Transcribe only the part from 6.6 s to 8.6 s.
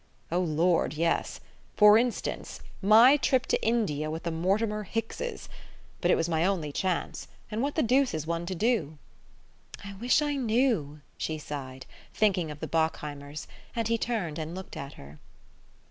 chance and what the deuce is one to